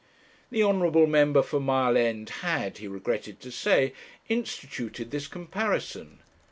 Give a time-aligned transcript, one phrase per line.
[0.49, 3.93] The honourable member for Mile End had, he regretted to say,
[4.29, 6.23] instituted this comparison.